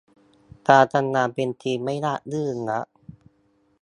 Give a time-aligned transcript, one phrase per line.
[0.69, 2.85] การทำงานเป็นทีมไม่ราบรื่นนัก